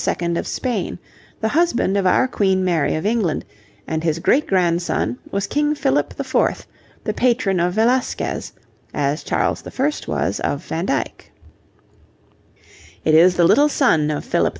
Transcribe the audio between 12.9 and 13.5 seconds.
It is the